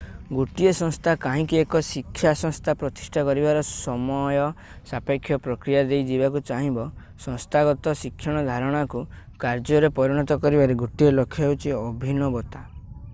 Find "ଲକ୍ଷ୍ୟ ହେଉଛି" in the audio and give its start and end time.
11.21-11.79